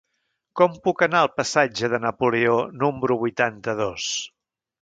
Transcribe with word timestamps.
Com 0.59 0.77
puc 0.87 1.03
anar 1.07 1.19
al 1.25 1.29
passatge 1.41 1.91
de 1.95 2.01
Napoleó 2.05 2.57
número 2.85 3.19
vuitanta-dos? 3.27 4.09